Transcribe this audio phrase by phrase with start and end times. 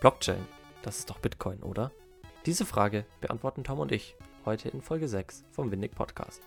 [0.00, 0.46] Blockchain,
[0.80, 1.92] das ist doch Bitcoin, oder?
[2.46, 6.40] Diese Frage beantworten Tom und ich heute in Folge 6 vom Windig Podcast.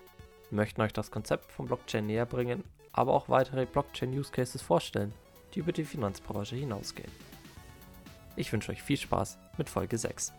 [0.49, 2.63] Wir möchten euch das Konzept von Blockchain näher bringen,
[2.93, 5.13] aber auch weitere Blockchain-Use-Cases vorstellen,
[5.53, 7.11] die über die Finanzbranche hinausgehen.
[8.35, 10.33] Ich wünsche euch viel Spaß mit Folge 6.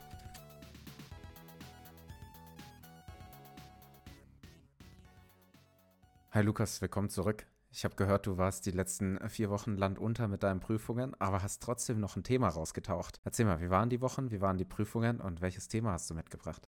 [6.32, 7.46] Hi Lukas, willkommen zurück.
[7.76, 11.60] Ich habe gehört, du warst die letzten vier Wochen landunter mit deinen Prüfungen, aber hast
[11.60, 13.20] trotzdem noch ein Thema rausgetaucht.
[13.24, 16.14] Erzähl mal, wie waren die Wochen, wie waren die Prüfungen und welches Thema hast du
[16.14, 16.68] mitgebracht?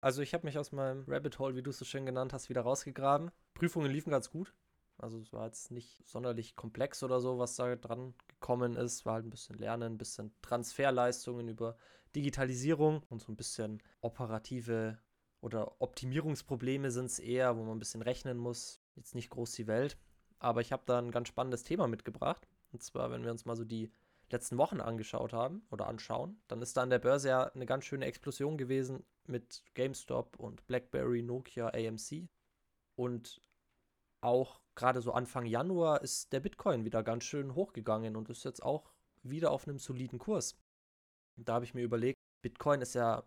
[0.00, 2.50] Also ich habe mich aus meinem Rabbit Hole, wie du es so schön genannt hast,
[2.50, 3.32] wieder rausgegraben.
[3.54, 4.54] Prüfungen liefen ganz gut.
[4.96, 9.04] Also es war jetzt nicht sonderlich komplex oder so, was da dran gekommen ist.
[9.04, 11.76] War halt ein bisschen Lernen, ein bisschen Transferleistungen über
[12.14, 14.98] Digitalisierung und so ein bisschen operative
[15.40, 18.80] oder Optimierungsprobleme sind es eher, wo man ein bisschen rechnen muss.
[18.94, 19.98] Jetzt nicht groß die Welt.
[20.44, 22.46] Aber ich habe da ein ganz spannendes Thema mitgebracht.
[22.70, 23.90] Und zwar, wenn wir uns mal so die
[24.30, 27.86] letzten Wochen angeschaut haben oder anschauen, dann ist da an der Börse ja eine ganz
[27.86, 32.28] schöne Explosion gewesen mit GameStop und BlackBerry, Nokia, AMC.
[32.94, 33.40] Und
[34.20, 38.62] auch gerade so Anfang Januar ist der Bitcoin wieder ganz schön hochgegangen und ist jetzt
[38.62, 38.90] auch
[39.22, 40.58] wieder auf einem soliden Kurs.
[41.36, 43.24] Da habe ich mir überlegt, Bitcoin ist ja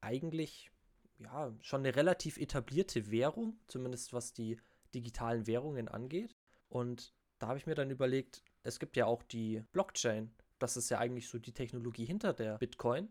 [0.00, 0.70] eigentlich
[1.18, 4.60] ja schon eine relativ etablierte Währung, zumindest was die
[4.94, 6.36] digitalen Währungen angeht.
[6.74, 10.34] Und da habe ich mir dann überlegt, es gibt ja auch die Blockchain.
[10.58, 13.10] Das ist ja eigentlich so die Technologie hinter der Bitcoin.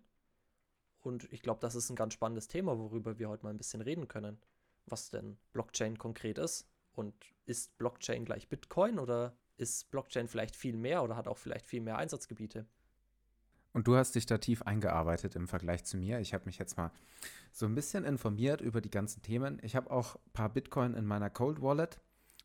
[1.00, 3.80] Und ich glaube, das ist ein ganz spannendes Thema, worüber wir heute mal ein bisschen
[3.80, 4.38] reden können.
[4.86, 6.68] Was denn Blockchain konkret ist.
[6.92, 11.66] Und ist Blockchain gleich Bitcoin oder ist Blockchain vielleicht viel mehr oder hat auch vielleicht
[11.66, 12.66] viel mehr Einsatzgebiete?
[13.72, 16.20] Und du hast dich da tief eingearbeitet im Vergleich zu mir.
[16.20, 16.92] Ich habe mich jetzt mal
[17.54, 19.60] so ein bisschen informiert über die ganzen Themen.
[19.64, 22.02] Ich habe auch ein paar Bitcoin in meiner Cold Wallet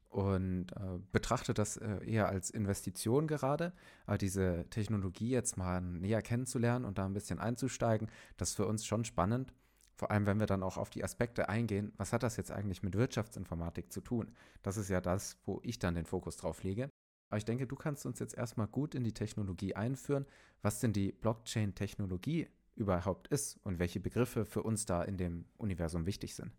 [0.09, 3.73] und äh, betrachte das äh, eher als Investition gerade.
[4.07, 8.67] Aber diese Technologie jetzt mal näher kennenzulernen und da ein bisschen einzusteigen, das ist für
[8.67, 9.53] uns schon spannend.
[9.95, 12.83] Vor allem, wenn wir dann auch auf die Aspekte eingehen, was hat das jetzt eigentlich
[12.83, 14.33] mit Wirtschaftsinformatik zu tun?
[14.63, 16.89] Das ist ja das, wo ich dann den Fokus drauf lege.
[17.31, 20.25] Aber ich denke, du kannst uns jetzt erstmal gut in die Technologie einführen,
[20.63, 26.07] was denn die Blockchain-Technologie überhaupt ist und welche Begriffe für uns da in dem Universum
[26.07, 26.53] wichtig sind.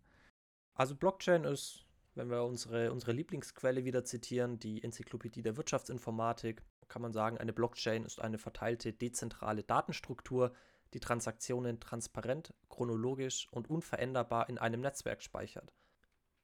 [0.74, 7.02] Also Blockchain ist, wenn wir unsere, unsere Lieblingsquelle wieder zitieren, die Enzyklopädie der Wirtschaftsinformatik, kann
[7.02, 10.52] man sagen, eine Blockchain ist eine verteilte dezentrale Datenstruktur,
[10.92, 15.72] die Transaktionen transparent, chronologisch und unveränderbar in einem Netzwerk speichert.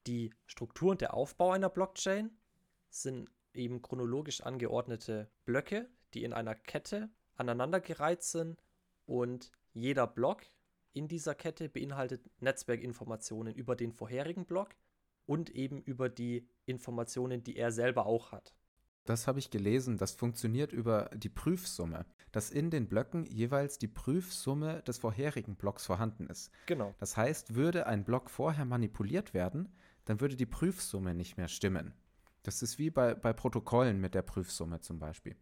[0.06, 2.30] Die Struktur und der Aufbau einer Blockchain
[2.88, 8.62] sind eben chronologisch angeordnete Blöcke, die in einer Kette aneinandergereiht sind
[9.04, 10.42] und jeder Block
[10.92, 14.70] in dieser Kette beinhaltet Netzwerkinformationen über den vorherigen Block
[15.26, 18.54] und eben über die Informationen, die er selber auch hat.
[19.04, 23.86] Das habe ich gelesen, das funktioniert über die Prüfsumme, dass in den Blöcken jeweils die
[23.86, 26.50] Prüfsumme des vorherigen Blocks vorhanden ist.
[26.66, 26.92] Genau.
[26.98, 29.72] Das heißt, würde ein Block vorher manipuliert werden,
[30.06, 31.94] dann würde die Prüfsumme nicht mehr stimmen.
[32.42, 35.36] Das ist wie bei, bei Protokollen mit der Prüfsumme zum Beispiel.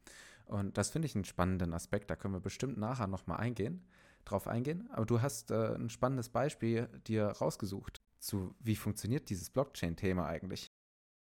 [0.46, 2.10] Und das finde ich einen spannenden Aspekt.
[2.10, 3.82] Da können wir bestimmt nachher nochmal eingehen,
[4.26, 4.88] drauf eingehen.
[4.92, 10.72] Aber du hast äh, ein spannendes Beispiel dir rausgesucht zu, wie funktioniert dieses Blockchain-Thema eigentlich.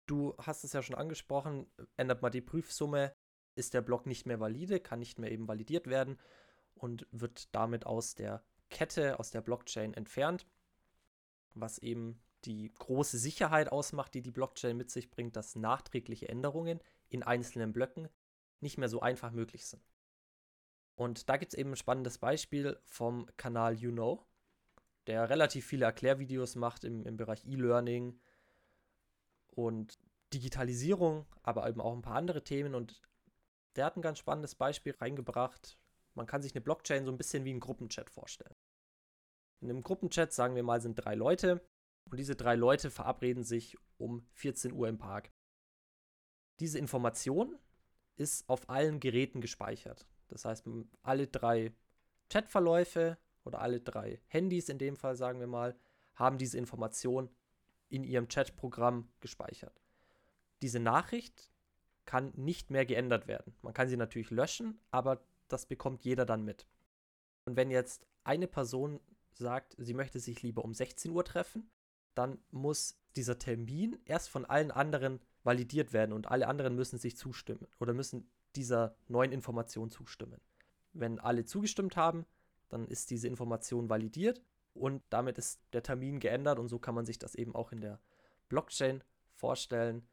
[0.06, 3.16] Du hast es ja schon angesprochen, ändert man die Prüfsumme,
[3.56, 6.20] ist der Block nicht mehr valide, kann nicht mehr eben validiert werden
[6.74, 10.46] und wird damit aus der Kette, aus der Blockchain entfernt,
[11.54, 16.80] was eben die große Sicherheit ausmacht, die die Blockchain mit sich bringt, dass nachträgliche Änderungen
[17.10, 18.10] in einzelnen Blöcken
[18.62, 19.84] nicht mehr so einfach möglich sind.
[20.96, 24.26] Und da gibt es eben ein spannendes Beispiel vom Kanal You Know,
[25.12, 28.18] der relativ viele Erklärvideos macht im, im Bereich E-Learning
[29.50, 30.00] und
[30.34, 32.76] Digitalisierung, aber eben auch ein paar andere Themen.
[32.76, 33.02] Und
[33.76, 35.78] der hat ein ganz spannendes Beispiel reingebracht.
[36.14, 38.56] Man kann sich eine Blockchain so ein bisschen wie einen Gruppenchat vorstellen.
[39.60, 41.60] In einem Gruppenchat, sagen wir mal, sind drei Leute
[42.10, 45.34] und diese drei Leute verabreden sich um 14 Uhr im Park.
[46.62, 47.60] Diese Information
[48.16, 50.08] ist auf allen Geräten gespeichert.
[50.30, 50.66] Das heißt,
[51.04, 51.74] alle drei
[52.30, 55.76] Chatverläufe oder alle drei Handys in dem Fall, sagen wir mal,
[56.16, 57.30] haben diese Information
[57.90, 59.82] in ihrem Chatprogramm gespeichert.
[60.62, 61.52] Diese Nachricht
[62.06, 63.56] kann nicht mehr geändert werden.
[63.62, 66.68] Man kann sie natürlich löschen, aber das bekommt jeder dann mit.
[67.46, 69.00] Und wenn jetzt eine Person
[69.34, 71.70] sagt, sie möchte sich lieber um 16 Uhr treffen,
[72.16, 77.18] dann muss dieser Termin erst von allen anderen validiert werden und alle anderen müssen sich
[77.18, 80.40] zustimmen oder müssen dieser neuen Information zustimmen.
[80.94, 82.26] Wenn alle zugestimmt haben,
[82.72, 84.42] dann ist diese Information validiert
[84.74, 87.82] und damit ist der Termin geändert und so kann man sich das eben auch in
[87.82, 88.00] der
[88.50, 89.04] Blockchain
[89.34, 90.08] vorstellen.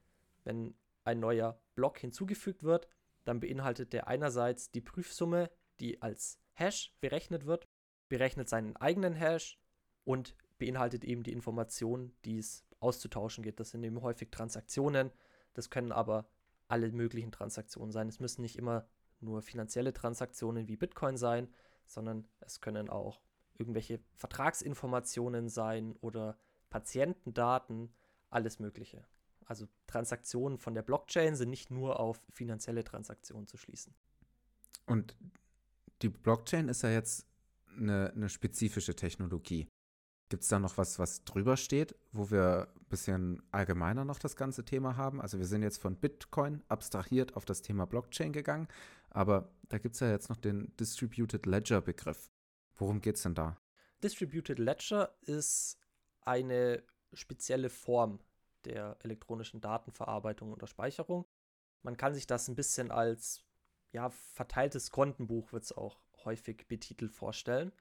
[0.45, 0.75] Wenn
[1.05, 2.89] ein neuer Block hinzugefügt wird,
[3.25, 5.51] dann beinhaltet der einerseits die Prüfsumme
[5.81, 7.69] die als Hash berechnet wird,
[8.09, 9.59] berechnet seinen eigenen Hash
[10.05, 13.61] und beinhaltet eben die Informationen, die es auszutauschen geht.
[13.61, 15.11] Das sind eben häufig Transaktionen.
[15.55, 16.29] Das können aber
[16.69, 18.09] alle möglichen Transaktionen sein.
[18.09, 18.87] Es müssen nicht immer
[19.21, 21.49] nur finanzielle Transaktionen wie Bitcoin sein,
[21.89, 23.21] sondern es können auch
[23.55, 26.39] irgendwelche Vertragsinformationen sein oder
[26.71, 27.93] Patientendaten,
[28.31, 29.05] alles Mögliche.
[29.45, 33.95] Also Transaktionen von der Blockchain sind nicht nur auf finanzielle Transaktionen zu schließen.
[34.87, 35.17] Und
[36.03, 37.27] die Blockchain ist ja jetzt
[37.77, 39.69] eine, eine spezifische Technologie.
[40.29, 44.37] Gibt es da noch was, was drüber steht, wo wir ein bisschen allgemeiner noch das
[44.37, 45.23] ganze Thema haben?
[45.23, 48.69] Also wir sind jetzt von Bitcoin abstrahiert auf das Thema Blockchain gegangen,
[49.11, 52.31] aber da gibt es ja jetzt noch den Distributed Ledger Begriff.
[52.75, 53.59] Worum geht es denn da?
[54.03, 55.79] Distributed Ledger ist
[56.23, 56.83] eine
[57.13, 58.21] spezielle Form
[58.65, 61.27] der elektronischen Datenverarbeitung oder Speicherung.
[61.83, 63.45] Man kann sich das ein bisschen als
[63.93, 67.73] ja, verteiltes Kontenbuch, wird es auch häufig betitelt, vorstellen.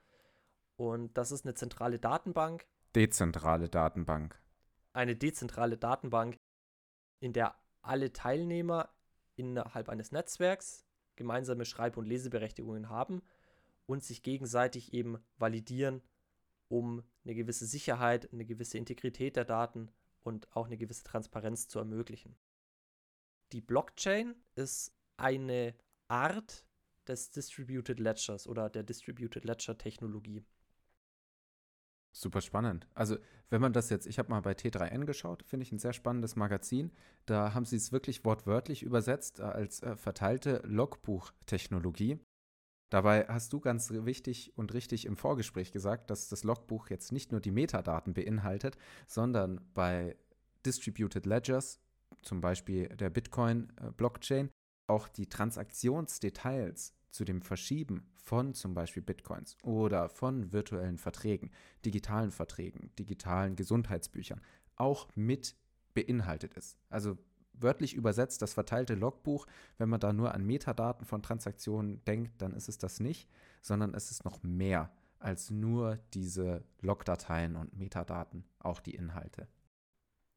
[0.75, 2.65] Und das ist eine zentrale Datenbank.
[2.95, 4.39] Dezentrale Datenbank.
[4.93, 6.39] Eine dezentrale Datenbank,
[7.19, 8.89] in der alle Teilnehmer
[9.35, 10.86] innerhalb eines Netzwerks
[11.17, 13.21] gemeinsame Schreib- und Leseberechtigungen haben
[13.85, 16.01] und sich gegenseitig eben validieren,
[16.69, 19.89] um eine gewisse Sicherheit, eine gewisse Integrität der Daten
[20.21, 22.37] und auch eine gewisse Transparenz zu ermöglichen.
[23.51, 25.73] Die Blockchain ist eine
[26.07, 26.65] Art
[27.07, 30.43] des Distributed Ledgers oder der Distributed Ledger Technologie.
[32.17, 32.87] Super spannend.
[32.95, 33.17] Also,
[33.51, 36.35] wenn man das jetzt, ich habe mal bei T3N geschaut, finde ich ein sehr spannendes
[36.35, 36.91] Magazin.
[37.27, 42.19] Da haben sie es wirklich wortwörtlich übersetzt als äh, verteilte Logbuchtechnologie.
[42.89, 47.31] Dabei hast du ganz wichtig und richtig im Vorgespräch gesagt, dass das Logbuch jetzt nicht
[47.31, 50.17] nur die Metadaten beinhaltet, sondern bei
[50.65, 51.79] Distributed Ledgers,
[52.23, 54.51] zum Beispiel der Bitcoin-Blockchain, äh,
[54.87, 61.49] auch die Transaktionsdetails zu dem Verschieben von zum Beispiel Bitcoins oder von virtuellen Verträgen,
[61.83, 64.39] digitalen Verträgen, digitalen Gesundheitsbüchern
[64.75, 65.55] auch mit
[65.95, 66.77] beinhaltet ist.
[66.89, 67.17] Also
[67.53, 69.47] wörtlich übersetzt das verteilte Logbuch,
[69.79, 73.27] wenn man da nur an Metadaten von Transaktionen denkt, dann ist es das nicht,
[73.63, 79.47] sondern es ist noch mehr als nur diese Logdateien und Metadaten, auch die Inhalte.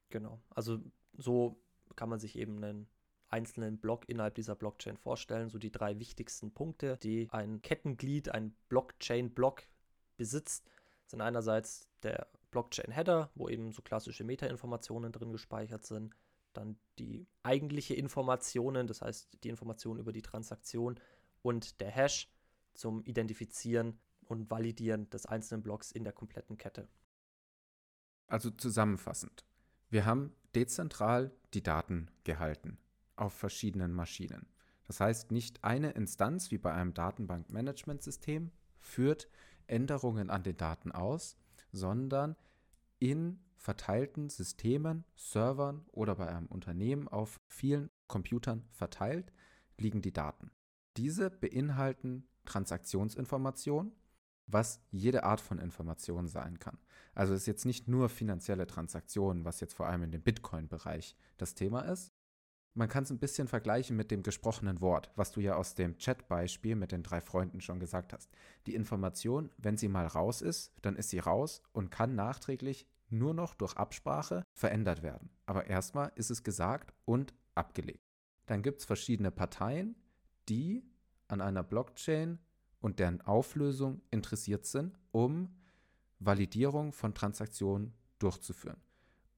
[0.09, 0.81] Genau, also
[1.19, 1.63] so
[1.95, 2.89] kann man sich eben einen
[3.31, 5.49] einzelnen Block innerhalb dieser Blockchain vorstellen.
[5.49, 9.63] So die drei wichtigsten Punkte, die ein Kettenglied, ein Blockchain-Block
[10.17, 10.69] besitzt,
[11.07, 16.15] sind einerseits der Blockchain-Header, wo eben so klassische Metainformationen drin gespeichert sind.
[16.53, 20.99] Dann die eigentliche Informationen, das heißt die Informationen über die Transaktion
[21.43, 22.29] und der Hash
[22.75, 26.89] zum Identifizieren und Validieren des einzelnen Blocks in der kompletten Kette.
[28.27, 29.45] Also zusammenfassend,
[29.91, 32.79] wir haben dezentral die Daten gehalten
[33.21, 34.47] auf verschiedenen Maschinen.
[34.85, 38.51] Das heißt, nicht eine Instanz wie bei einem Datenbankmanagementsystem
[38.81, 39.29] führt
[39.67, 41.37] Änderungen an den Daten aus,
[41.71, 42.35] sondern
[42.99, 49.33] in verteilten Systemen, Servern oder bei einem Unternehmen auf vielen Computern verteilt
[49.79, 50.51] liegen die Daten.
[50.97, 53.93] Diese beinhalten Transaktionsinformationen,
[54.47, 56.79] was jede Art von Information sein kann.
[57.15, 61.55] Also ist jetzt nicht nur finanzielle Transaktionen, was jetzt vor allem in dem Bitcoin-Bereich das
[61.55, 62.13] Thema ist,
[62.75, 65.99] man kann es ein bisschen vergleichen mit dem gesprochenen Wort, was du ja aus dem
[65.99, 68.31] Chat-Beispiel mit den drei Freunden schon gesagt hast.
[68.67, 73.35] Die Information, wenn sie mal raus ist, dann ist sie raus und kann nachträglich nur
[73.35, 75.31] noch durch Absprache verändert werden.
[75.47, 78.05] Aber erstmal ist es gesagt und abgelegt.
[78.47, 79.97] Dann gibt es verschiedene Parteien,
[80.49, 80.85] die
[81.29, 82.39] an einer Blockchain
[82.81, 85.55] und deren Auflösung interessiert sind, um
[86.19, 88.81] Validierung von Transaktionen durchzuführen.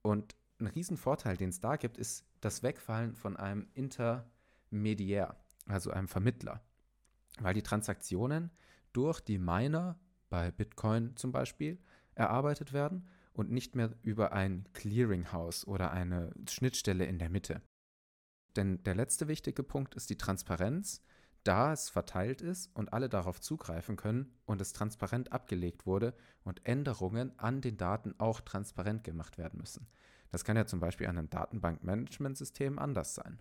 [0.03, 6.09] Und ein Riesenvorteil, den es da gibt, ist das Wegfallen von einem Intermediär, also einem
[6.09, 6.63] Vermittler.
[7.41, 8.51] Weil die Transaktionen
[8.93, 11.79] durch die Miner, bei Bitcoin zum Beispiel,
[12.15, 17.63] erarbeitet werden und nicht mehr über ein Clearinghouse oder eine Schnittstelle in der Mitte.
[18.57, 21.03] Denn der letzte wichtige Punkt ist die Transparenz,
[21.45, 26.15] da es verteilt ist und alle darauf zugreifen können und es transparent abgelegt wurde
[26.45, 29.89] und Änderungen an den Daten auch transparent gemacht werden müssen.
[30.33, 33.41] Das kann ja zum Beispiel an einem Datenbankmanagementsystem anders sein.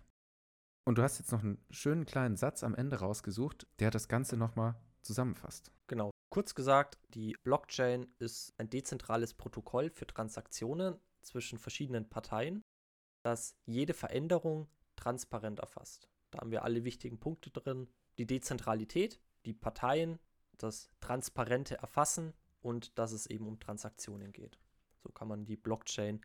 [0.84, 4.36] Und du hast jetzt noch einen schönen kleinen Satz am Ende rausgesucht, der das Ganze
[4.36, 5.72] nochmal zusammenfasst.
[5.86, 6.10] Genau.
[6.28, 12.62] Kurz gesagt, die Blockchain ist ein dezentrales Protokoll für Transaktionen zwischen verschiedenen Parteien,
[13.22, 16.08] das jede Veränderung transparent erfasst.
[16.30, 17.88] Da haben wir alle wichtigen Punkte drin.
[18.18, 20.18] Die Dezentralität, die Parteien,
[20.58, 24.58] das transparente Erfassen und dass es eben um Transaktionen geht.
[25.02, 26.20] So kann man die Blockchain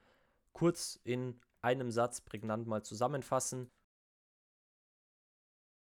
[0.58, 3.70] kurz in einem Satz prägnant mal zusammenfassen.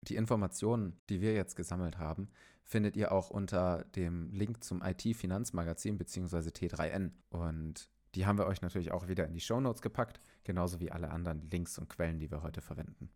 [0.02, 2.30] Die Informationen, die wir jetzt gesammelt haben,
[2.62, 6.50] findet ihr auch unter dem Link zum IT-Finanzmagazin bzw.
[6.50, 7.10] T3N.
[7.30, 11.10] Und die haben wir euch natürlich auch wieder in die Shownotes gepackt, genauso wie alle
[11.10, 13.10] anderen Links und Quellen, die wir heute verwenden.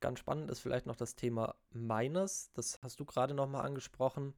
[0.00, 2.52] Ganz spannend ist vielleicht noch das Thema Miners.
[2.52, 4.34] Das hast du gerade nochmal angesprochen.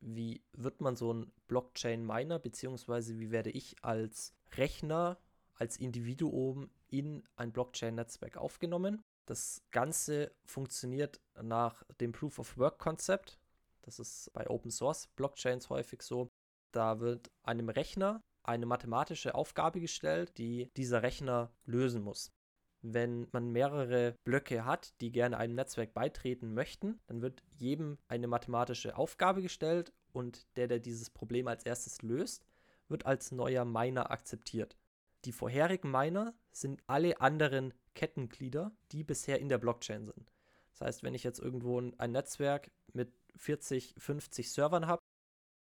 [0.00, 5.18] Wie wird man so ein Blockchain-Miner, beziehungsweise wie werde ich als Rechner,
[5.62, 9.00] als Individuum in ein Blockchain-Netzwerk aufgenommen?
[9.26, 13.38] Das Ganze funktioniert nach dem Proof of Work-Konzept.
[13.82, 16.28] Das ist bei Open Source Blockchains häufig so.
[16.72, 22.32] Da wird einem Rechner eine mathematische Aufgabe gestellt, die dieser Rechner lösen muss.
[22.80, 28.26] Wenn man mehrere Blöcke hat, die gerne einem Netzwerk beitreten möchten, dann wird jedem eine
[28.26, 32.48] mathematische Aufgabe gestellt und der, der dieses Problem als erstes löst,
[32.88, 34.76] wird als neuer Miner akzeptiert.
[35.24, 40.32] Die vorherigen Miner sind alle anderen Kettenglieder, die bisher in der Blockchain sind.
[40.72, 45.02] Das heißt, wenn ich jetzt irgendwo ein Netzwerk mit 40, 50 Servern habe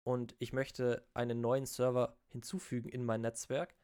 [0.03, 3.75] und ich möchte einen neuen Server hinzufügen in mein Netzwerk,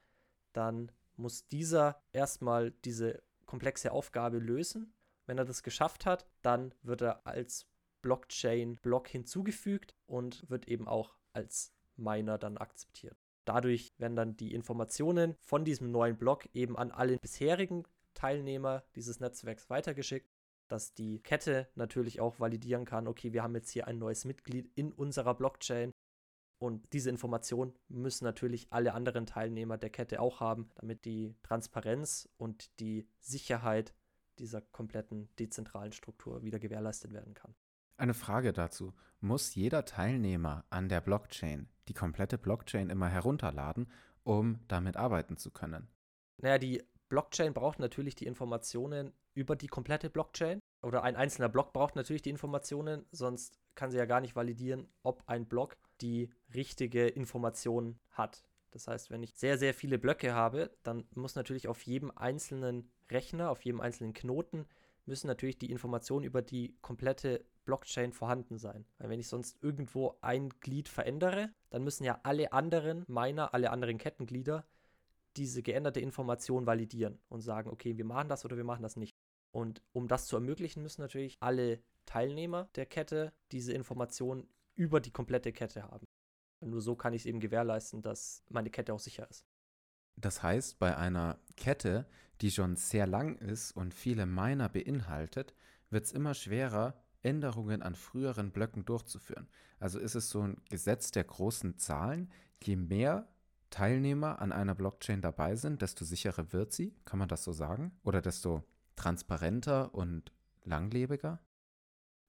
[0.51, 4.93] dann muss dieser erstmal diese komplexe Aufgabe lösen.
[5.25, 7.67] Wenn er das geschafft hat, dann wird er als
[8.01, 13.22] Blockchain-Block hinzugefügt und wird eben auch als Miner dann akzeptiert.
[13.45, 17.83] Dadurch werden dann die Informationen von diesem neuen Block eben an alle bisherigen
[18.13, 20.29] Teilnehmer dieses Netzwerks weitergeschickt,
[20.67, 24.71] dass die Kette natürlich auch validieren kann, okay, wir haben jetzt hier ein neues Mitglied
[24.75, 25.91] in unserer Blockchain
[26.63, 32.29] und diese Information müssen natürlich alle anderen Teilnehmer der Kette auch haben, damit die Transparenz
[32.37, 33.93] und die Sicherheit
[34.39, 37.53] dieser kompletten dezentralen Struktur wieder gewährleistet werden kann.
[37.97, 38.93] Eine Frage dazu.
[39.19, 43.89] Muss jeder Teilnehmer an der Blockchain die komplette Blockchain immer herunterladen,
[44.23, 45.87] um damit arbeiten zu können?
[46.37, 50.59] Naja, die Blockchain braucht natürlich die Informationen über die komplette Blockchain.
[50.81, 54.87] Oder ein einzelner Block braucht natürlich die Informationen, sonst kann sie ja gar nicht validieren,
[55.03, 58.43] ob ein Block die richtige Information hat.
[58.71, 62.91] Das heißt, wenn ich sehr, sehr viele Blöcke habe, dann muss natürlich auf jedem einzelnen
[63.09, 64.65] Rechner, auf jedem einzelnen Knoten,
[65.05, 68.85] müssen natürlich die Informationen über die komplette Blockchain vorhanden sein.
[68.97, 73.71] Weil wenn ich sonst irgendwo ein Glied verändere, dann müssen ja alle anderen Miner, alle
[73.71, 74.65] anderen Kettenglieder
[75.35, 79.11] diese geänderte Information validieren und sagen, okay, wir machen das oder wir machen das nicht.
[79.51, 85.11] Und um das zu ermöglichen, müssen natürlich alle Teilnehmer der Kette diese Information über die
[85.11, 86.05] komplette Kette haben.
[86.61, 89.45] Nur so kann ich es eben gewährleisten, dass meine Kette auch sicher ist.
[90.15, 92.07] Das heißt, bei einer Kette,
[92.41, 95.53] die schon sehr lang ist und viele Miner beinhaltet,
[95.89, 99.47] wird es immer schwerer, Änderungen an früheren Blöcken durchzuführen.
[99.79, 102.29] Also ist es so ein Gesetz der großen Zahlen.
[102.61, 103.27] Je mehr
[103.69, 107.97] Teilnehmer an einer Blockchain dabei sind, desto sicherer wird sie, kann man das so sagen?
[108.03, 108.63] Oder desto
[108.95, 110.31] transparenter und
[110.63, 111.39] langlebiger?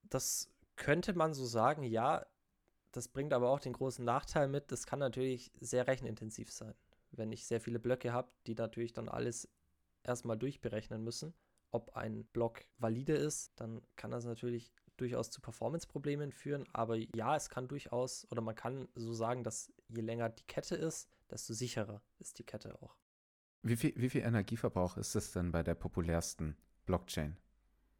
[0.03, 2.25] Das könnte man so sagen, ja.
[2.91, 6.73] Das bringt aber auch den großen Nachteil mit, das kann natürlich sehr rechenintensiv sein.
[7.17, 9.49] Wenn ich sehr viele Blöcke habe, die natürlich dann alles
[10.03, 11.33] erstmal durchberechnen müssen,
[11.71, 16.65] ob ein Block valide ist, dann kann das natürlich durchaus zu Performance-Problemen führen.
[16.73, 20.75] Aber ja, es kann durchaus, oder man kann so sagen, dass je länger die Kette
[20.75, 22.95] ist, desto sicherer ist die Kette auch.
[23.61, 26.55] Wie viel, wie viel Energieverbrauch ist es denn bei der populärsten
[26.85, 27.35] Blockchain?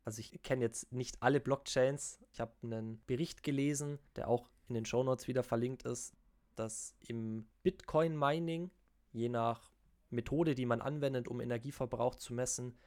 [0.04, 2.20] Also ich kenne jetzt nicht alle Blockchains.
[2.32, 6.16] Ich habe einen Bericht gelesen, der auch in den Shownotes wieder verlinkt ist,
[6.56, 8.70] dass im Bitcoin-Mining,
[9.16, 9.72] je nach
[10.10, 12.78] Methode, die man anwendet, um Energieverbrauch zu messen,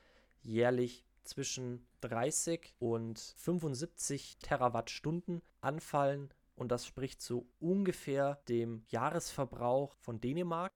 [0.42, 6.32] jährlich zwischen 30 und 75 Terawattstunden anfallen.
[6.54, 10.72] Und das spricht so ungefähr dem Jahresverbrauch von Dänemark.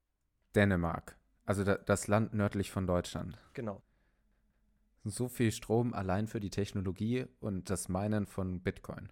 [0.54, 3.38] Dänemark, also das Land nördlich von Deutschland.
[3.54, 3.82] Genau.
[5.04, 9.10] So viel Strom allein für die Technologie und das Meinen von Bitcoin.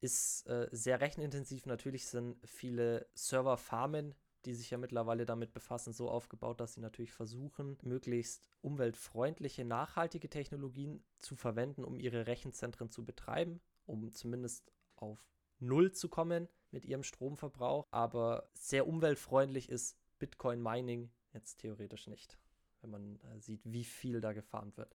[0.00, 1.66] Ist äh, sehr rechenintensiv.
[1.66, 4.14] Natürlich sind viele Serverfarmen
[4.46, 10.30] die sich ja mittlerweile damit befassen, so aufgebaut, dass sie natürlich versuchen, möglichst umweltfreundliche, nachhaltige
[10.30, 16.84] Technologien zu verwenden, um ihre Rechenzentren zu betreiben, um zumindest auf Null zu kommen mit
[16.84, 17.86] ihrem Stromverbrauch.
[17.90, 22.38] Aber sehr umweltfreundlich ist Bitcoin Mining jetzt theoretisch nicht,
[22.80, 24.96] wenn man äh, sieht, wie viel da gefarmt wird.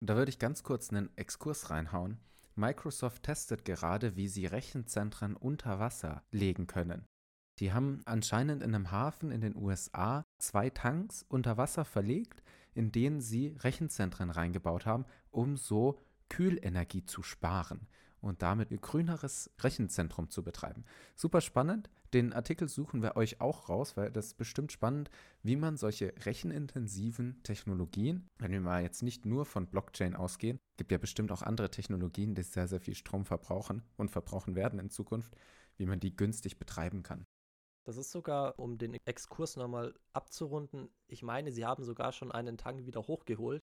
[0.00, 2.20] Da würde ich ganz kurz einen Exkurs reinhauen.
[2.56, 7.06] Microsoft testet gerade, wie sie Rechenzentren unter Wasser legen können.
[7.60, 12.42] Die haben anscheinend in einem Hafen in den USA zwei Tanks unter Wasser verlegt,
[12.74, 17.86] in denen sie Rechenzentren reingebaut haben, um so Kühlenergie zu sparen.
[18.24, 20.84] und damit ein grüneres Rechenzentrum zu betreiben.
[21.14, 21.90] Super spannend.
[22.14, 25.10] Den Artikel suchen wir euch auch raus, weil das ist bestimmt spannend,
[25.42, 30.90] wie man solche rechenintensiven Technologien, wenn wir mal jetzt nicht nur von Blockchain ausgehen, gibt
[30.90, 34.88] ja bestimmt auch andere Technologien, die sehr, sehr viel Strom verbrauchen und verbrauchen werden in
[34.88, 35.36] Zukunft,
[35.76, 37.26] wie man die günstig betreiben kann.
[37.84, 42.56] Das ist sogar, um den Exkurs nochmal abzurunden, ich meine, sie haben sogar schon einen
[42.56, 43.62] Tank wieder hochgeholt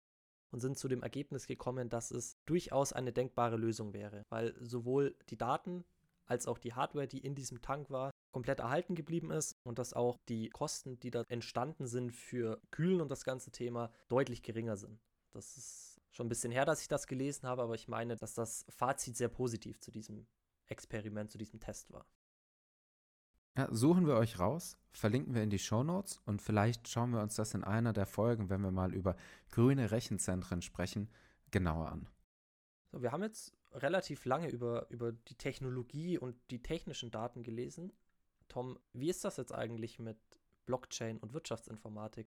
[0.51, 5.15] und sind zu dem Ergebnis gekommen, dass es durchaus eine denkbare Lösung wäre, weil sowohl
[5.29, 5.83] die Daten
[6.27, 9.93] als auch die Hardware, die in diesem Tank war, komplett erhalten geblieben ist und dass
[9.93, 14.77] auch die Kosten, die da entstanden sind für Kühlen und das ganze Thema, deutlich geringer
[14.77, 15.01] sind.
[15.31, 18.33] Das ist schon ein bisschen her, dass ich das gelesen habe, aber ich meine, dass
[18.33, 20.27] das Fazit sehr positiv zu diesem
[20.67, 22.05] Experiment, zu diesem Test war.
[23.57, 27.21] Ja, suchen wir euch raus, verlinken wir in die Show Notes und vielleicht schauen wir
[27.21, 29.15] uns das in einer der Folgen, wenn wir mal über
[29.49, 31.09] grüne Rechenzentren sprechen,
[31.51, 32.07] genauer an.
[32.91, 37.91] So, wir haben jetzt relativ lange über, über die Technologie und die technischen Daten gelesen.
[38.47, 40.17] Tom, wie ist das jetzt eigentlich mit
[40.65, 42.27] Blockchain und Wirtschaftsinformatik?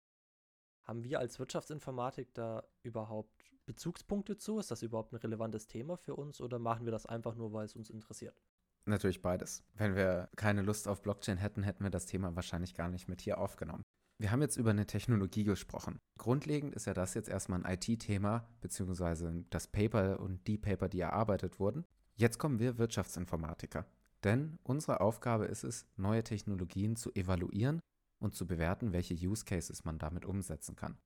[0.82, 4.58] Haben wir als Wirtschaftsinformatik da überhaupt Bezugspunkte zu?
[4.58, 7.66] Ist das überhaupt ein relevantes Thema für uns oder machen wir das einfach nur, weil
[7.66, 8.42] es uns interessiert?
[8.86, 9.62] Natürlich beides.
[9.74, 13.20] Wenn wir keine Lust auf Blockchain hätten, hätten wir das Thema wahrscheinlich gar nicht mit
[13.20, 13.84] hier aufgenommen.
[14.18, 15.98] Wir haben jetzt über eine Technologie gesprochen.
[16.18, 21.00] Grundlegend ist ja das jetzt erstmal ein IT-Thema, beziehungsweise das Paper und die Paper, die
[21.00, 21.86] erarbeitet wurden.
[22.16, 23.86] Jetzt kommen wir Wirtschaftsinformatiker.
[24.24, 27.80] Denn unsere Aufgabe ist es, neue Technologien zu evaluieren
[28.18, 30.98] und zu bewerten, welche Use Cases man damit umsetzen kann.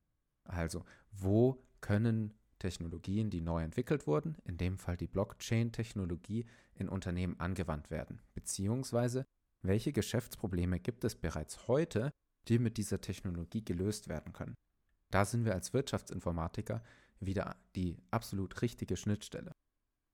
[0.43, 7.39] Also, wo können Technologien, die neu entwickelt wurden, in dem Fall die Blockchain-Technologie, in Unternehmen
[7.39, 8.23] angewandt werden?
[8.33, 9.27] Beziehungsweise,
[9.63, 12.11] welche Geschäftsprobleme gibt es bereits heute,
[12.49, 14.55] die mit dieser Technologie gelöst werden können?
[15.11, 16.83] Da sind wir als Wirtschaftsinformatiker
[17.21, 19.53] wieder die absolut richtige Schnittstelle.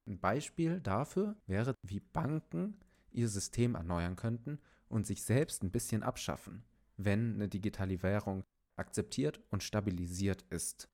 [0.09, 2.81] Ein Beispiel dafür wäre, wie Banken
[3.13, 6.65] ihr System erneuern könnten und sich selbst ein bisschen abschaffen,
[6.97, 8.43] wenn eine digitale Währung
[8.77, 10.89] akzeptiert und stabilisiert ist.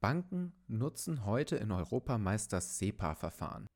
[0.00, 3.66] Banken nutzen heute in Europa meist das SEPA-Verfahren.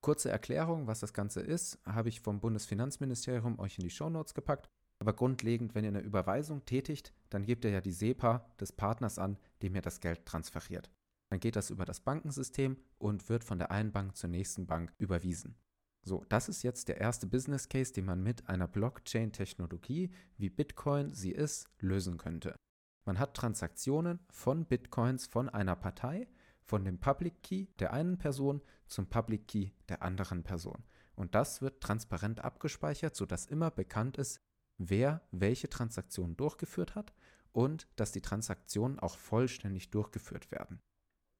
[0.00, 4.66] Kurze Erklärung, was das Ganze ist, habe ich vom Bundesfinanzministerium euch in die Shownotes gepackt.
[4.98, 9.18] Aber grundlegend, wenn ihr eine Überweisung tätigt, dann gebt ihr ja die SEPA des Partners
[9.18, 10.90] an, dem ihr das Geld transferiert.
[11.30, 14.92] Dann geht das über das Bankensystem und wird von der einen Bank zur nächsten Bank
[14.98, 15.56] überwiesen.
[16.04, 21.14] So, das ist jetzt der erste Business Case, den man mit einer Blockchain-Technologie, wie Bitcoin
[21.14, 22.56] sie ist, lösen könnte.
[23.04, 26.28] Man hat Transaktionen von Bitcoins von einer Partei,
[26.62, 30.84] von dem Public Key der einen Person zum Public Key der anderen Person.
[31.14, 34.40] Und das wird transparent abgespeichert, sodass immer bekannt ist,
[34.78, 37.12] wer welche Transaktionen durchgeführt hat
[37.52, 40.80] und dass die Transaktionen auch vollständig durchgeführt werden.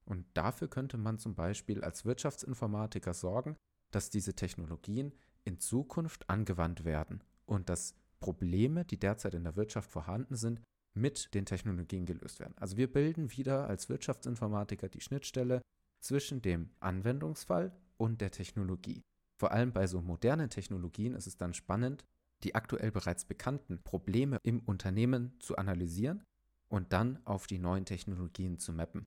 [0.04, 3.56] Und dafür könnte man zum Beispiel als Wirtschaftsinformatiker sorgen,
[3.92, 9.90] dass diese Technologien in Zukunft angewandt werden und dass Probleme, die derzeit in der Wirtschaft
[9.90, 10.60] vorhanden sind,
[10.94, 12.54] mit den Technologien gelöst werden.
[12.56, 15.62] Also wir bilden wieder als Wirtschaftsinformatiker die Schnittstelle
[16.00, 19.02] zwischen dem Anwendungsfall und der Technologie.
[19.38, 22.04] Vor allem bei so modernen Technologien ist es dann spannend,
[22.42, 26.24] die aktuell bereits bekannten Probleme im Unternehmen zu analysieren
[26.68, 29.04] und dann auf die neuen Technologien zu mappen.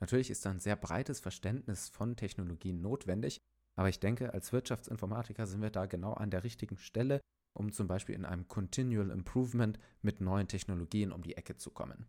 [0.00, 3.40] Natürlich ist da ein sehr breites Verständnis von Technologien notwendig,
[3.76, 7.20] aber ich denke, als Wirtschaftsinformatiker sind wir da genau an der richtigen Stelle,
[7.54, 12.06] um zum Beispiel in einem Continual Improvement mit neuen Technologien um die Ecke zu kommen.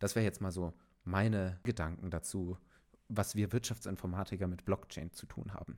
[0.00, 0.74] Das wäre jetzt mal so
[1.04, 2.58] meine Gedanken dazu,
[3.08, 5.76] was wir Wirtschaftsinformatiker mit Blockchain zu tun haben.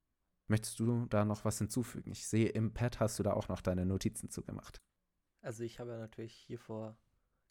[0.49, 2.11] Möchtest du da noch was hinzufügen?
[2.11, 4.81] Ich sehe, im Pad hast du da auch noch deine Notizen zugemacht.
[5.43, 6.99] Also ich habe ja natürlich hier vor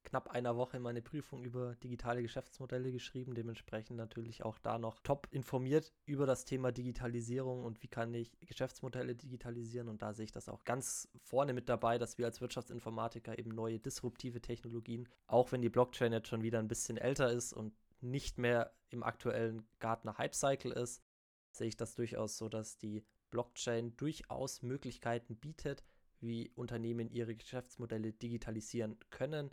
[0.10, 5.28] knapp einer Woche meine Prüfung über digitale Geschäftsmodelle geschrieben, dementsprechend natürlich auch da noch top
[5.32, 9.88] informiert über das Thema Digitalisierung und wie kann ich Geschäftsmodelle digitalisieren.
[9.88, 13.52] Und da sehe ich das auch ganz vorne mit dabei, dass wir als Wirtschaftsinformatiker eben
[13.52, 17.74] neue disruptive Technologien, auch wenn die Blockchain jetzt schon wieder ein bisschen älter ist und
[18.02, 21.04] nicht mehr im aktuellen Gartner Hype Cycle ist,
[21.52, 25.84] sehe ich das durchaus so, dass die Blockchain durchaus Möglichkeiten bietet,
[26.20, 29.52] wie Unternehmen ihre Geschäftsmodelle digitalisieren können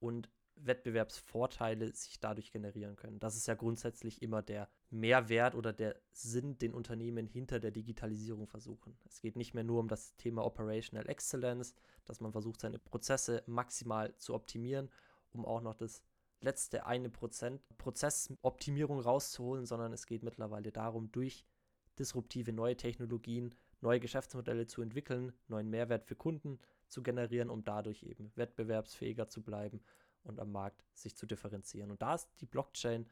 [0.00, 3.18] und Wettbewerbsvorteile sich dadurch generieren können.
[3.18, 8.46] Das ist ja grundsätzlich immer der Mehrwert oder der Sinn, den Unternehmen hinter der Digitalisierung
[8.46, 8.98] versuchen.
[9.06, 13.42] Es geht nicht mehr nur um das Thema Operational Excellence, dass man versucht, seine Prozesse
[13.46, 14.90] maximal zu optimieren,
[15.32, 16.02] um auch noch das
[16.42, 21.44] letzte eine Prozent Prozessoptimierung rauszuholen, sondern es geht mittlerweile darum, durch
[21.98, 26.58] disruptive neue Technologien neue Geschäftsmodelle zu entwickeln, neuen Mehrwert für Kunden
[26.90, 29.82] zu generieren, um dadurch eben wettbewerbsfähiger zu bleiben
[30.22, 31.90] und am Markt sich zu differenzieren.
[31.90, 33.08] Und da ist die Blockchain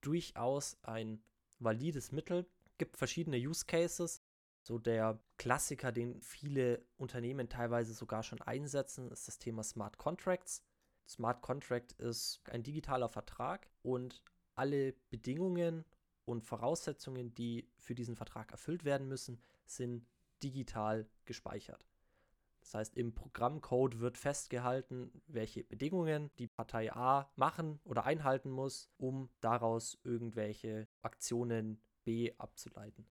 [0.00, 1.22] durchaus ein
[1.58, 2.46] valides Mittel,
[2.78, 4.22] gibt verschiedene Use Cases.
[4.62, 10.62] So der Klassiker, den viele Unternehmen teilweise sogar schon einsetzen, ist das Thema Smart Contracts.
[11.08, 14.22] Smart Contract ist ein digitaler Vertrag und
[14.54, 15.84] alle Bedingungen
[16.24, 20.06] und Voraussetzungen, die für diesen Vertrag erfüllt werden müssen, sind
[20.42, 21.84] digital gespeichert.
[22.62, 28.88] Das heißt, im Programmcode wird festgehalten, welche Bedingungen die Partei A machen oder einhalten muss,
[28.96, 33.06] um daraus irgendwelche Aktionen B abzuleiten.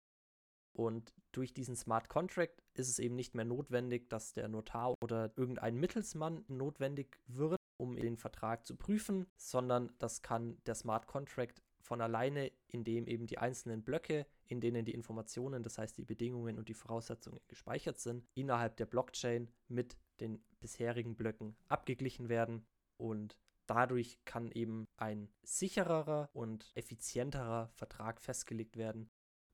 [0.73, 5.33] Und durch diesen Smart Contract ist es eben nicht mehr notwendig, dass der Notar oder
[5.37, 11.63] irgendein Mittelsmann notwendig wird, um den Vertrag zu prüfen, sondern das kann der Smart Contract
[11.81, 16.59] von alleine, indem eben die einzelnen Blöcke, in denen die Informationen, das heißt die Bedingungen
[16.59, 23.37] und die Voraussetzungen gespeichert sind, innerhalb der Blockchain mit den bisherigen Blöcken abgeglichen werden und
[23.67, 29.11] dadurch kann eben ein sichererer und effizienterer Vertrag festgelegt werden,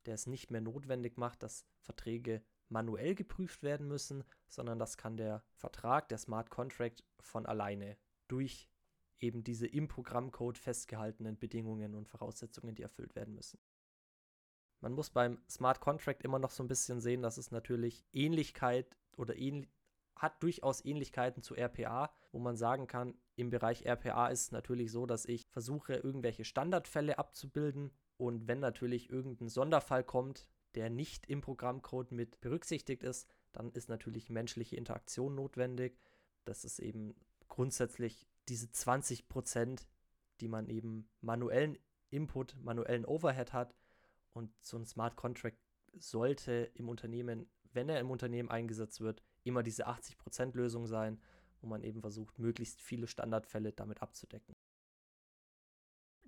[0.07, 5.17] der es nicht mehr notwendig macht, dass Verträge manuell geprüft werden müssen, sondern das kann
[5.17, 7.97] der Vertrag, der Smart Contract von alleine
[8.29, 8.69] durch
[9.21, 13.59] eben diese im Programmcode festgehaltenen Bedingungen und Voraussetzungen, die erfüllt werden müssen.
[14.83, 18.99] Man muss beim Smart Contract immer noch so ein bisschen sehen, dass es natürlich Ähnlichkeit
[19.17, 19.71] oder ähnlich
[20.17, 24.93] hat durchaus Ähnlichkeiten zu RPA, wo man sagen kann, im Bereich RPA ist es natürlich
[24.93, 31.27] so, dass ich versuche, irgendwelche Standardfälle abzubilden und wenn natürlich irgendein Sonderfall kommt, der nicht
[31.27, 35.99] im Programmcode mit berücksichtigt ist, dann ist natürlich menschliche Interaktion notwendig.
[36.45, 37.15] Das ist eben
[37.49, 39.89] grundsätzlich diese 20 Prozent,
[40.41, 41.79] die man eben manuellen
[42.11, 43.75] Input, manuellen Overhead hat.
[44.33, 45.59] Und so ein Smart Contract
[45.99, 51.21] sollte im Unternehmen, wenn er im Unternehmen eingesetzt wird, immer diese 80 Prozent Lösung sein,
[51.61, 54.55] wo man eben versucht, möglichst viele Standardfälle damit abzudecken.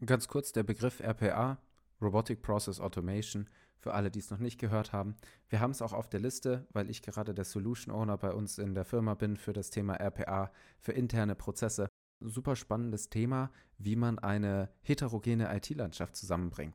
[0.04, 1.58] Ganz kurz der Begriff RPA,
[2.00, 5.14] Robotic Process Automation, für alle, die es noch nicht gehört haben.
[5.48, 8.58] Wir haben es auch auf der Liste, weil ich gerade der Solution Owner bei uns
[8.58, 11.88] in der Firma bin für das Thema RPA, für interne Prozesse
[12.20, 16.74] super spannendes Thema, wie man eine heterogene IT-Landschaft zusammenbringt.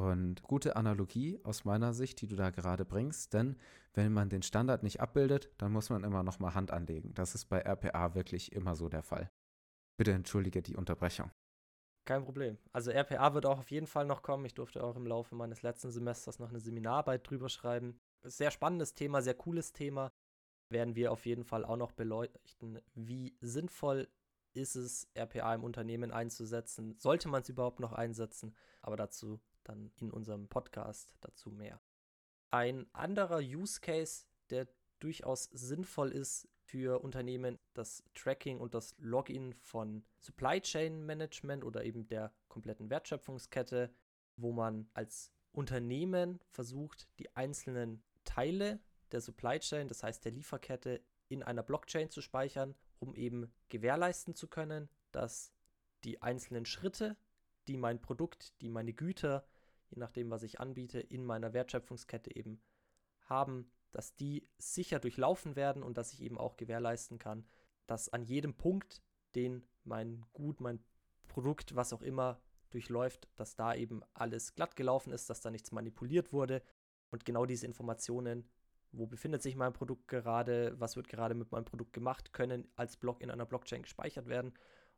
[0.00, 3.56] Und gute Analogie aus meiner Sicht, die du da gerade bringst, denn
[3.92, 7.12] wenn man den Standard nicht abbildet, dann muss man immer noch mal Hand anlegen.
[7.12, 9.30] Das ist bei RPA wirklich immer so der Fall.
[9.98, 11.30] Bitte entschuldige die Unterbrechung.
[12.06, 12.56] Kein Problem.
[12.72, 14.46] Also RPA wird auch auf jeden Fall noch kommen.
[14.46, 18.00] Ich durfte auch im Laufe meines letzten Semesters noch eine Seminararbeit drüber schreiben.
[18.22, 20.12] Sehr spannendes Thema, sehr cooles Thema.
[20.70, 24.08] Werden wir auf jeden Fall auch noch beleuchten, wie sinnvoll
[24.54, 26.96] ist es, RPA im Unternehmen einzusetzen?
[26.96, 28.56] Sollte man es überhaupt noch einsetzen?
[28.80, 31.80] Aber dazu dann in unserem Podcast dazu mehr.
[32.50, 34.68] Ein anderer Use Case, der
[34.98, 41.84] durchaus sinnvoll ist für Unternehmen, das Tracking und das Login von Supply Chain Management oder
[41.84, 43.92] eben der kompletten Wertschöpfungskette,
[44.36, 51.00] wo man als Unternehmen versucht, die einzelnen Teile der Supply Chain, das heißt der Lieferkette,
[51.28, 55.52] in einer Blockchain zu speichern um eben gewährleisten zu können, dass
[56.04, 57.16] die einzelnen Schritte,
[57.68, 59.46] die mein Produkt, die meine Güter,
[59.88, 62.60] je nachdem, was ich anbiete, in meiner Wertschöpfungskette eben
[63.22, 67.46] haben, dass die sicher durchlaufen werden und dass ich eben auch gewährleisten kann,
[67.86, 69.02] dass an jedem Punkt,
[69.34, 70.84] den mein Gut, mein
[71.28, 75.72] Produkt, was auch immer durchläuft, dass da eben alles glatt gelaufen ist, dass da nichts
[75.72, 76.62] manipuliert wurde
[77.10, 78.48] und genau diese Informationen
[78.92, 82.96] wo befindet sich mein Produkt gerade, was wird gerade mit meinem Produkt gemacht, können als
[82.96, 84.52] Block in einer Blockchain gespeichert werden.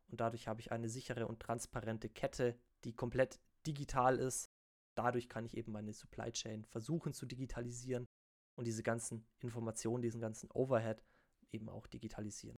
[0.07, 4.51] Und dadurch habe ich eine sichere und transparente Kette, die komplett digital ist.
[4.95, 8.07] Dadurch kann ich eben meine Supply Chain versuchen zu digitalisieren
[8.55, 11.03] und diese ganzen Informationen, diesen ganzen Overhead
[11.51, 12.57] eben auch digitalisieren.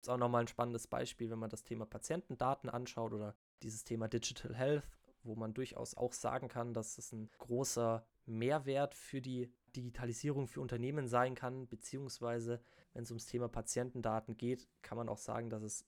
[0.00, 3.84] Das ist auch nochmal ein spannendes Beispiel, wenn man das Thema Patientendaten anschaut oder dieses
[3.84, 4.88] Thema Digital Health,
[5.22, 10.60] wo man durchaus auch sagen kann, dass es ein großer Mehrwert für die Digitalisierung für
[10.60, 15.62] Unternehmen sein kann, beziehungsweise wenn es ums Thema Patientendaten geht, kann man auch sagen, dass
[15.62, 15.84] es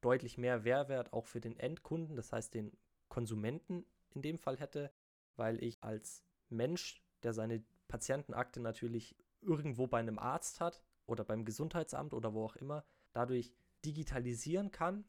[0.00, 2.72] deutlich mehr Mehrwert auch für den Endkunden, das heißt den
[3.08, 3.84] Konsumenten
[4.14, 4.90] in dem Fall hätte,
[5.36, 11.44] weil ich als Mensch, der seine Patientenakte natürlich irgendwo bei einem Arzt hat oder beim
[11.44, 13.52] Gesundheitsamt oder wo auch immer, dadurch
[13.84, 15.04] digitalisieren kann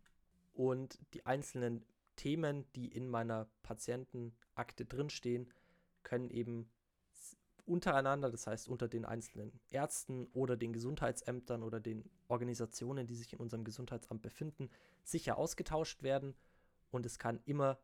[0.53, 5.51] und die einzelnen Themen, die in meiner Patientenakte drinstehen,
[6.03, 6.69] können eben
[7.69, 13.33] untereinander, das heißt unter den einzelnen Ärzten oder den Gesundheitsämtern oder den Organisationen, die sich
[13.33, 14.69] in unserem Gesundheitsamt befinden,
[15.03, 16.35] sicher ausgetauscht werden.
[16.91, 17.79] Und es kann immer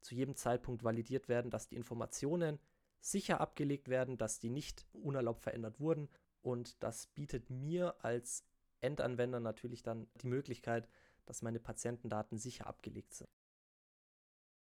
[0.00, 2.58] zu jedem Zeitpunkt validiert werden, dass die Informationen
[3.00, 6.08] sicher abgelegt werden, dass die nicht unerlaubt verändert wurden.
[6.42, 8.44] Und das bietet mir als
[8.80, 10.88] Endanwender natürlich dann die Möglichkeit,
[11.26, 13.28] dass meine Patientendaten sicher abgelegt sind.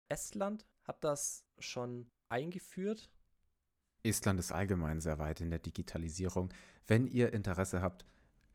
[0.09, 3.09] Estland hat das schon eingeführt
[4.03, 6.49] Estland ist allgemein sehr weit in der Digitalisierung.
[6.87, 8.05] Wenn ihr Interesse habt,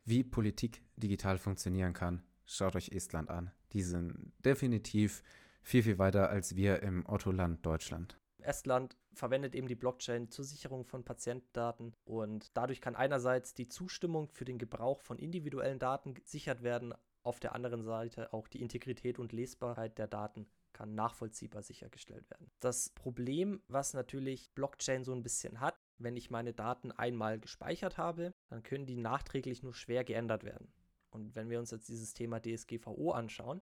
[0.05, 3.51] wie Politik digital funktionieren kann, schaut euch Estland an.
[3.73, 5.23] Die sind definitiv
[5.61, 8.17] viel, viel weiter als wir im Ottoland Deutschland.
[8.39, 14.29] Estland verwendet eben die Blockchain zur Sicherung von Patientendaten und dadurch kann einerseits die Zustimmung
[14.29, 19.19] für den Gebrauch von individuellen Daten gesichert werden, auf der anderen Seite auch die Integrität
[19.19, 22.51] und Lesbarkeit der Daten kann nachvollziehbar sichergestellt werden.
[22.59, 27.97] Das Problem, was natürlich Blockchain so ein bisschen hat, wenn ich meine Daten einmal gespeichert
[27.97, 30.71] habe, dann können die nachträglich nur schwer geändert werden.
[31.09, 33.59] Und wenn wir uns jetzt dieses Thema DSGVO anschauen,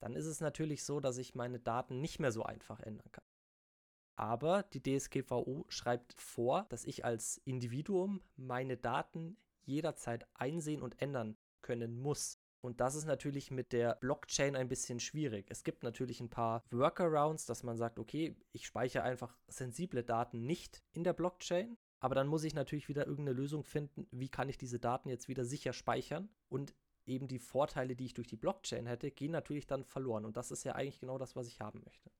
[0.00, 3.24] dann ist es natürlich so, dass ich meine Daten nicht mehr so einfach ändern kann.
[4.16, 11.36] Aber die DSGVO schreibt vor, dass ich als Individuum meine Daten jederzeit einsehen und ändern
[11.60, 12.40] können muss.
[12.60, 15.46] Und das ist natürlich mit der Blockchain ein bisschen schwierig.
[15.48, 20.44] Es gibt natürlich ein paar Workarounds, dass man sagt, okay, ich speichere einfach sensible Daten
[20.44, 24.48] nicht in der Blockchain, aber dann muss ich natürlich wieder irgendeine Lösung finden, wie kann
[24.48, 26.74] ich diese Daten jetzt wieder sicher speichern und
[27.06, 30.24] eben die Vorteile, die ich durch die Blockchain hätte, gehen natürlich dann verloren.
[30.24, 32.10] Und das ist ja eigentlich genau das, was ich haben möchte.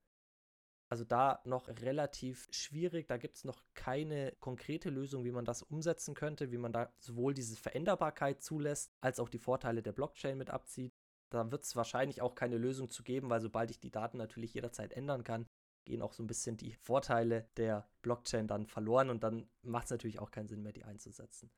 [0.89, 5.61] Also da noch relativ schwierig, da gibt es noch keine konkrete Lösung, wie man das
[5.61, 10.37] umsetzen könnte, wie man da sowohl diese Veränderbarkeit zulässt, als auch die Vorteile der Blockchain
[10.37, 10.91] mit abzieht.
[11.29, 14.55] Da wird es wahrscheinlich auch keine Lösung zu geben, weil sobald ich die Daten natürlich
[14.55, 15.47] jederzeit ändern kann,
[15.85, 19.91] gehen auch so ein bisschen die Vorteile der Blockchain dann verloren und dann macht es
[19.91, 21.51] natürlich auch keinen Sinn mehr, die einzusetzen.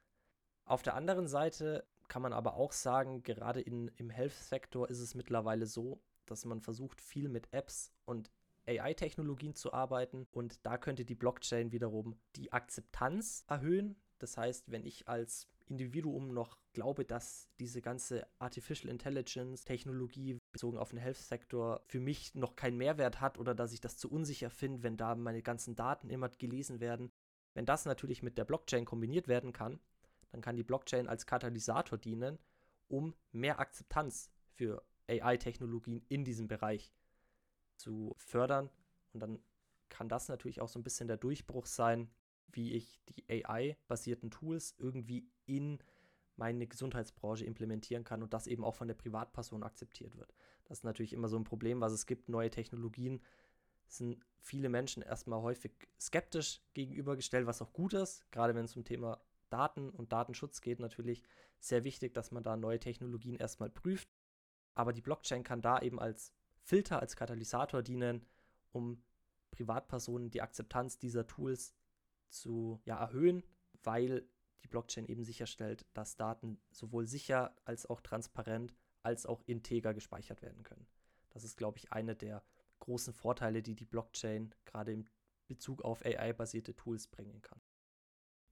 [0.66, 5.16] Auf der anderen Seite kann man aber auch sagen, gerade in, im Health-Sektor ist es
[5.16, 8.30] mittlerweile so, dass man versucht, viel mit Apps und
[8.68, 13.96] AI-Technologien zu arbeiten und da könnte die Blockchain wiederum die Akzeptanz erhöhen.
[14.20, 20.78] Das heißt, wenn ich als Individuum noch glaube, dass diese ganze Artificial Intelligence Technologie bezogen
[20.78, 24.50] auf den Health-Sektor für mich noch keinen Mehrwert hat oder dass ich das zu unsicher
[24.50, 27.12] finde, wenn da meine ganzen Daten immer gelesen werden.
[27.54, 29.80] Wenn das natürlich mit der Blockchain kombiniert werden kann,
[30.32, 32.38] dann kann die Blockchain als Katalysator dienen,
[32.88, 36.92] um mehr Akzeptanz für AI-Technologien in diesem Bereich
[37.82, 38.70] zu fördern.
[39.14, 39.40] Und dann
[39.90, 42.10] kann das natürlich auch so ein bisschen der Durchbruch sein,
[42.54, 45.80] wie ich die AI-basierten Tools irgendwie in
[46.36, 50.34] meine Gesundheitsbranche implementieren kann und das eben auch von der Privatperson akzeptiert wird.
[50.66, 52.30] Das ist natürlich immer so ein Problem, was es gibt.
[52.30, 53.22] Neue Technologien
[53.88, 58.86] sind viele Menschen erstmal häufig skeptisch gegenübergestellt, was auch gut ist, gerade wenn es um
[58.86, 61.22] Thema Daten und Datenschutz geht, natürlich
[61.60, 64.10] sehr wichtig, dass man da neue Technologien erstmal prüft.
[64.74, 66.34] Aber die Blockchain kann da eben als
[66.72, 68.26] Filter als Katalysator dienen,
[68.72, 69.04] um
[69.52, 71.76] Privatpersonen die Akzeptanz dieser Tools
[72.30, 73.44] zu ja, erhöhen,
[73.84, 74.26] weil
[74.64, 80.42] die Blockchain eben sicherstellt, dass Daten sowohl sicher als auch transparent als auch integer gespeichert
[80.42, 80.88] werden können.
[81.32, 82.42] Das ist, glaube ich, eine der
[82.80, 85.10] großen Vorteile, die die Blockchain gerade im
[85.50, 87.60] Bezug auf AI-basierte Tools bringen kann.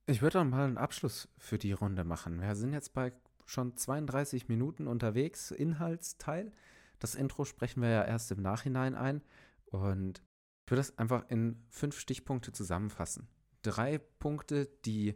[0.08, 2.42] Ich würde dann mal einen Abschluss für die Runde machen.
[2.42, 3.14] Wir sind jetzt bei
[3.46, 6.52] schon 32 Minuten unterwegs, Inhaltsteil.
[7.00, 9.22] Das Intro sprechen wir ja erst im Nachhinein ein.
[9.66, 10.22] Und
[10.66, 13.28] ich würde das einfach in fünf Stichpunkte zusammenfassen.
[13.62, 15.16] Drei Punkte, die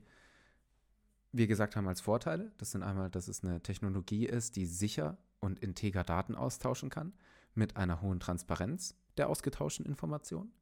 [1.31, 2.51] wir gesagt haben als Vorteile.
[2.57, 7.13] Das sind einmal, dass es eine Technologie ist, die sicher und integer Daten austauschen kann,
[7.53, 10.53] mit einer hohen Transparenz der ausgetauschten Informationen.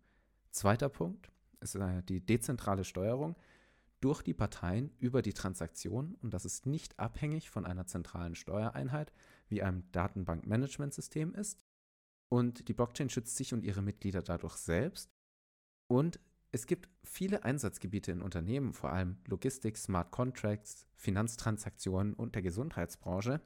[0.50, 1.32] Zweiter Punkt
[1.62, 1.78] ist
[2.10, 3.36] die dezentrale Steuerung
[4.02, 9.14] durch die Parteien über die Transaktion und das ist nicht abhängig von einer zentralen Steuereinheit,
[9.52, 11.60] wie einem Datenbankmanagementsystem ist.
[12.30, 15.12] Und die Blockchain schützt sich und ihre Mitglieder dadurch selbst.
[15.88, 16.20] Und
[16.54, 23.42] es gibt viele Einsatzgebiete in Unternehmen, vor allem Logistik, Smart Contracts, Finanztransaktionen und der Gesundheitsbranche,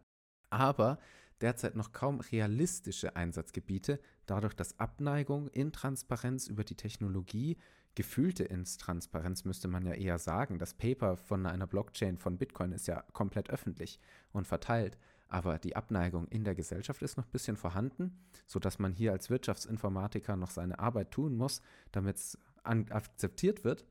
[0.50, 1.00] aber
[1.42, 7.58] derzeit noch kaum realistische Einsatzgebiete, dadurch, dass Abneigung, Intransparenz über die Technologie,
[7.94, 10.60] gefühlte Intransparenz müsste man ja eher sagen.
[10.60, 14.00] Das Paper von einer Blockchain von Bitcoin ist ja komplett öffentlich
[14.32, 14.98] und verteilt.
[15.28, 19.30] Aber die Abneigung in der Gesellschaft ist noch ein bisschen vorhanden, sodass man hier als
[19.30, 21.62] Wirtschaftsinformatiker noch seine Arbeit tun muss,
[21.92, 23.86] damit es akzeptiert wird.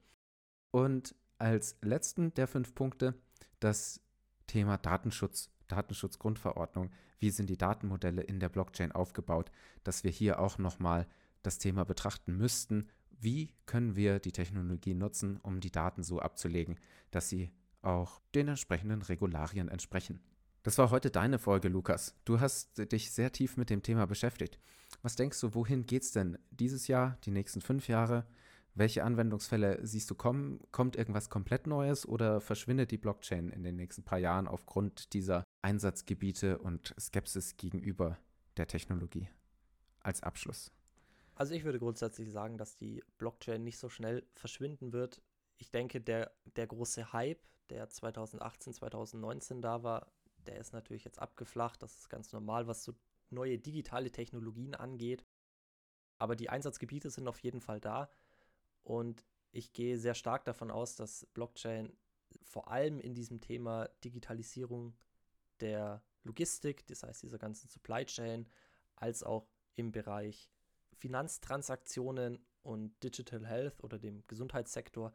[0.70, 3.14] Und als letzten der fünf Punkte
[3.60, 4.00] das
[4.46, 6.90] Thema Datenschutz, Datenschutzgrundverordnung.
[7.18, 9.50] Wie sind die Datenmodelle in der Blockchain aufgebaut,
[9.82, 11.06] dass wir hier auch nochmal
[11.44, 12.88] das Thema betrachten müssten.
[13.10, 18.48] Wie können wir die Technologie nutzen, um die Daten so abzulegen, dass sie auch den
[18.48, 20.20] entsprechenden Regularien entsprechen?
[20.64, 22.14] Das war heute deine Folge, Lukas.
[22.24, 24.58] Du hast dich sehr tief mit dem Thema beschäftigt.
[25.02, 28.26] Was denkst du, wohin geht es denn dieses Jahr, die nächsten fünf Jahre?
[28.74, 30.60] Welche Anwendungsfälle siehst du kommen?
[30.72, 35.44] Kommt irgendwas komplett Neues oder verschwindet die Blockchain in den nächsten paar Jahren aufgrund dieser
[35.60, 38.16] Einsatzgebiete und Skepsis gegenüber
[38.56, 39.28] der Technologie?
[40.00, 40.72] Als Abschluss.
[41.34, 45.20] Also ich würde grundsätzlich sagen, dass die Blockchain nicht so schnell verschwinden wird.
[45.58, 50.10] ich denke, der, der große Hype, der 2018, 2019 da war,
[50.44, 51.82] der ist natürlich jetzt abgeflacht.
[51.82, 52.94] Das ist ganz normal, was so
[53.30, 55.24] neue digitale Technologien angeht.
[56.18, 58.10] Aber die Einsatzgebiete sind auf jeden Fall da.
[58.82, 61.92] Und ich gehe sehr stark davon aus, dass Blockchain
[62.42, 64.96] vor allem in diesem Thema Digitalisierung
[65.60, 68.48] der Logistik, das heißt dieser ganzen Supply Chain,
[68.96, 70.50] als auch im Bereich
[70.96, 75.12] Finanztransaktionen und Digital Health oder dem Gesundheitssektor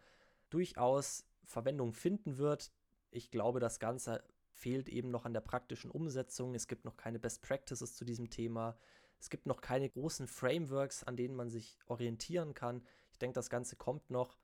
[0.50, 2.72] durchaus Verwendung finden wird.
[3.12, 4.24] Ich glaube, das Ganze
[4.60, 6.54] fehlt eben noch an der praktischen Umsetzung.
[6.54, 8.78] Es gibt noch keine Best Practices zu diesem Thema.
[9.20, 12.84] Es gibt noch keine großen Frameworks, an denen man sich orientieren kann.
[13.12, 14.38] Ich denke, das Ganze kommt noch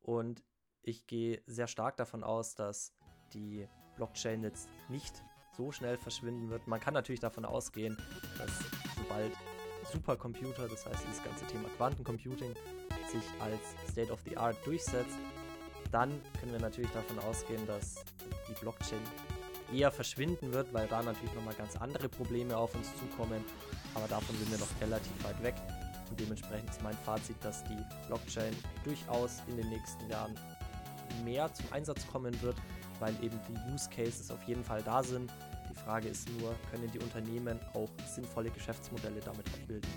[0.00, 0.44] und
[0.82, 2.94] ich gehe sehr stark davon aus, dass
[3.32, 5.22] die Blockchain jetzt nicht
[5.56, 6.66] so schnell verschwinden wird.
[6.66, 7.96] Man kann natürlich davon ausgehen,
[8.38, 8.50] dass
[8.96, 9.32] sobald
[9.90, 12.54] Supercomputer, das heißt dieses ganze Thema Quantencomputing,
[13.10, 15.18] sich als State of the Art durchsetzt,
[15.90, 18.04] dann können wir natürlich davon ausgehen, dass
[18.48, 19.00] die Blockchain
[19.72, 23.44] eher verschwinden wird, weil da natürlich nochmal ganz andere Probleme auf uns zukommen.
[23.94, 25.54] Aber davon sind wir noch relativ weit weg.
[26.10, 28.54] Und dementsprechend ist mein Fazit, dass die Blockchain
[28.84, 30.34] durchaus in den nächsten Jahren
[31.24, 32.56] mehr zum Einsatz kommen wird,
[33.00, 35.32] weil eben die Use Cases auf jeden Fall da sind.
[35.70, 39.90] Die Frage ist nur, können die Unternehmen auch sinnvolle Geschäftsmodelle damit abbilden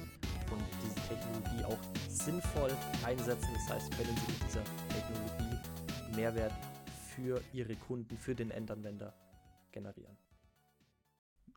[0.52, 2.72] und diese Technologie auch sinnvoll
[3.06, 3.50] einsetzen.
[3.54, 6.54] Das heißt, können sie mit dieser Technologie Mehrwert
[7.14, 9.14] für ihre Kunden, für den Endanwender
[9.76, 10.18] generieren.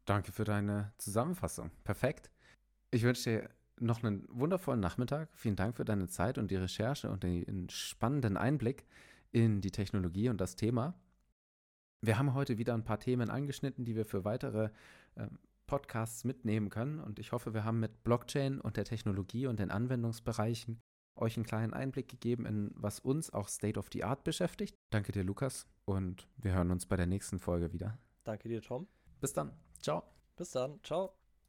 [0.04, 1.70] Danke für deine Zusammenfassung.
[1.84, 2.30] Perfekt.
[2.90, 3.50] Ich wünsche dir
[3.80, 5.28] noch einen wundervollen Nachmittag.
[5.34, 8.84] Vielen Dank für deine Zeit und die Recherche und den spannenden Einblick
[9.30, 10.94] in die Technologie und das Thema.
[12.00, 14.70] Wir haben heute wieder ein paar Themen angeschnitten, die wir für weitere
[15.14, 15.26] äh,
[15.66, 17.00] Podcasts mitnehmen können.
[17.00, 20.80] Und ich hoffe, wir haben mit Blockchain und der Technologie und den Anwendungsbereichen
[21.16, 24.76] euch einen kleinen Einblick gegeben in was uns auch State of the Art beschäftigt.
[24.90, 25.66] Danke dir, Lukas.
[25.84, 27.98] Und wir hören uns bei der nächsten Folge wieder.
[28.28, 28.86] Danke dir, Tom.
[29.22, 29.56] Bis dann.
[29.80, 30.02] Ciao.
[30.36, 30.78] Bis dann.
[30.82, 31.14] Ciao.